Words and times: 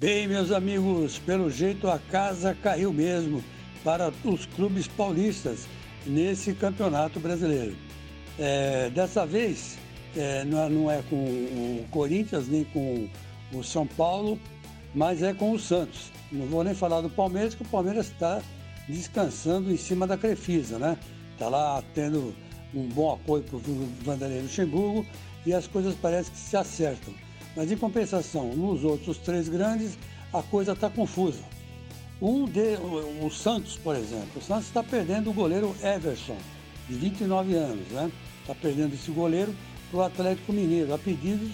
Bem, 0.00 0.26
meus 0.26 0.50
amigos, 0.50 1.18
pelo 1.18 1.50
jeito 1.50 1.86
a 1.86 1.98
casa 1.98 2.56
caiu 2.62 2.90
mesmo 2.90 3.44
para 3.84 4.10
os 4.24 4.46
clubes 4.46 4.88
paulistas 4.88 5.68
nesse 6.06 6.54
campeonato 6.54 7.20
brasileiro. 7.20 7.76
É, 8.38 8.88
dessa 8.88 9.26
vez, 9.26 9.76
é, 10.16 10.42
não, 10.44 10.58
é, 10.58 10.68
não, 10.70 10.90
é, 10.90 11.02
com 11.02 11.16
o 11.16 11.86
Corinthians 11.90 12.48
nem 12.48 12.64
com 12.64 13.10
o 13.52 13.62
São 13.62 13.86
Paulo, 13.86 14.40
mas 14.94 15.22
é 15.22 15.34
com 15.34 15.52
o 15.52 15.58
Santos. 15.58 16.10
Não 16.32 16.46
vou 16.46 16.64
nem 16.64 16.72
falar 16.72 17.02
do 17.02 17.10
Palmeiras, 17.10 17.54
que 17.54 17.60
o 17.60 17.68
Palmeiras 17.68 18.06
está 18.06 18.40
descansando 18.88 19.70
em 19.70 19.76
cima 19.76 20.06
da 20.06 20.16
Crefisa, 20.16 20.78
né? 20.78 20.96
Está 21.34 21.50
lá 21.50 21.84
tendo 21.94 22.34
um 22.72 22.88
bom 22.88 23.12
apoio 23.12 23.42
para 23.42 23.56
o 23.56 23.60
Vanderlei 24.02 24.40
Luxemburgo 24.40 25.04
e 25.44 25.52
as 25.52 25.66
coisas 25.66 25.94
parecem 25.94 26.32
que 26.32 26.38
se 26.38 26.56
acertam. 26.56 27.12
Mas 27.56 27.70
em 27.70 27.76
compensação, 27.76 28.54
nos 28.54 28.84
outros 28.84 29.18
três 29.18 29.48
grandes, 29.48 29.98
a 30.32 30.42
coisa 30.42 30.72
está 30.72 30.88
confusa. 30.88 31.42
Um 32.20 32.44
de, 32.44 32.76
o 33.22 33.30
Santos, 33.30 33.76
por 33.76 33.96
exemplo, 33.96 34.30
o 34.36 34.42
Santos 34.42 34.66
está 34.66 34.82
perdendo 34.82 35.30
o 35.30 35.32
goleiro 35.32 35.74
Everson, 35.82 36.36
de 36.88 36.94
29 36.94 37.54
anos, 37.54 37.88
né? 37.88 38.10
Está 38.42 38.54
perdendo 38.54 38.94
esse 38.94 39.10
goleiro 39.10 39.54
para 39.90 40.00
o 40.00 40.02
Atlético 40.02 40.52
Mineiro, 40.52 40.92
a 40.92 40.98
pedidos 40.98 41.50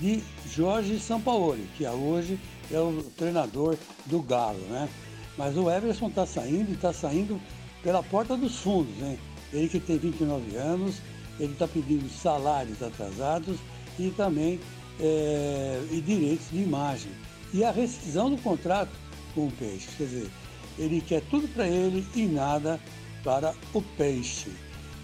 de 0.00 0.22
Jorge 0.50 0.98
Sampaoli, 0.98 1.68
que 1.76 1.84
é 1.84 1.90
hoje 1.90 2.38
é 2.70 2.78
o 2.78 3.02
treinador 3.16 3.76
do 4.06 4.20
Galo, 4.20 4.60
né? 4.70 4.88
Mas 5.36 5.56
o 5.56 5.70
Everson 5.70 6.08
está 6.08 6.26
saindo 6.26 6.70
e 6.70 6.74
está 6.74 6.92
saindo 6.92 7.40
pela 7.82 8.02
porta 8.02 8.36
dos 8.36 8.56
fundos, 8.56 8.94
hein? 9.02 9.18
Ele 9.52 9.68
que 9.68 9.80
tem 9.80 9.96
29 9.96 10.56
anos, 10.56 10.96
ele 11.38 11.52
está 11.52 11.66
pedindo 11.66 12.08
salários 12.10 12.82
atrasados 12.82 13.56
e 13.98 14.10
também 14.10 14.60
é, 15.00 15.80
e 15.90 16.00
direitos 16.00 16.50
de 16.50 16.58
imagem. 16.58 17.10
E 17.52 17.64
a 17.64 17.70
rescisão 17.70 18.30
do 18.30 18.36
contrato 18.38 18.90
com 19.34 19.46
o 19.46 19.52
Peixe. 19.52 19.88
Quer 19.96 20.04
dizer, 20.04 20.30
ele 20.78 21.00
quer 21.00 21.22
tudo 21.30 21.48
para 21.48 21.66
ele 21.66 22.06
e 22.14 22.26
nada 22.26 22.78
para 23.24 23.54
o 23.72 23.82
Peixe. 23.82 24.50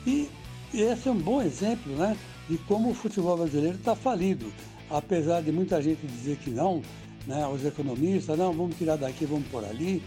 E 0.06 0.28
esse 0.72 1.08
é 1.08 1.12
um 1.12 1.18
bom 1.18 1.40
exemplo 1.40 1.94
né, 1.96 2.16
de 2.48 2.58
como 2.58 2.90
o 2.90 2.94
futebol 2.94 3.36
brasileiro 3.36 3.76
está 3.76 3.94
falido. 3.94 4.52
Apesar 4.90 5.42
de 5.42 5.50
muita 5.50 5.80
gente 5.80 6.06
dizer 6.06 6.36
que 6.38 6.50
não, 6.50 6.82
né, 7.26 7.46
os 7.46 7.64
economistas, 7.64 8.38
não, 8.38 8.52
vamos 8.52 8.76
tirar 8.76 8.96
daqui, 8.96 9.24
vamos 9.24 9.48
por 9.48 9.64
ali, 9.64 10.02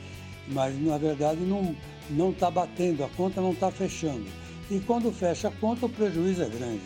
mas 0.49 0.79
na 0.81 0.97
verdade 0.97 1.39
não 1.41 2.29
está 2.29 2.51
batendo, 2.51 3.03
a 3.03 3.09
conta 3.09 3.41
não 3.41 3.51
está 3.51 3.71
fechando. 3.71 4.25
E 4.69 4.79
quando 4.81 5.11
fecha 5.11 5.47
a 5.47 5.51
conta, 5.51 5.85
o 5.85 5.89
prejuízo 5.89 6.43
é 6.43 6.49
grande. 6.49 6.81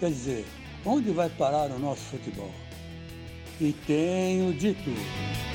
Quer 0.00 0.08
dizer, 0.08 0.46
onde 0.84 1.10
vai 1.10 1.28
parar 1.30 1.70
o 1.70 1.78
nosso 1.78 2.02
futebol? 2.02 2.50
E 3.60 3.72
tenho 3.86 4.52
de 4.52 4.74
tudo. 4.74 5.51